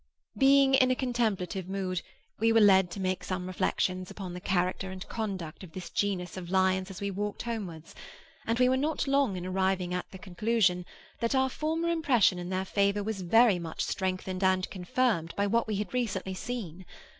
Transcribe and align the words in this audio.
Being 0.39 0.73
in 0.73 0.89
a 0.89 0.95
contemplative 0.95 1.69
mood, 1.69 2.01
we 2.39 2.51
were 2.51 2.59
led 2.59 2.89
to 2.89 2.99
make 2.99 3.23
some 3.23 3.45
reflections 3.45 4.09
upon 4.09 4.33
the 4.33 4.39
character 4.39 4.89
and 4.89 5.07
conduct 5.07 5.63
of 5.63 5.73
this 5.73 5.91
genus 5.91 6.37
of 6.37 6.49
lions 6.49 6.89
as 6.89 7.01
we 7.01 7.11
walked 7.11 7.43
homewards, 7.43 7.93
and 8.47 8.57
we 8.57 8.67
were 8.67 8.77
not 8.77 9.05
long 9.07 9.37
in 9.37 9.45
arriving 9.45 9.93
at 9.93 10.09
the 10.09 10.17
conclusion 10.17 10.87
that 11.19 11.35
our 11.35 11.49
former 11.51 11.89
impression 11.89 12.39
in 12.39 12.49
their 12.49 12.65
favour 12.65 13.03
was 13.03 13.21
very 13.21 13.59
much 13.59 13.83
strengthened 13.85 14.43
and 14.43 14.71
confirmed 14.71 15.35
by 15.37 15.45
what 15.45 15.67
we 15.67 15.75
had 15.75 15.93
recently 15.93 16.33
seen. 16.33 16.83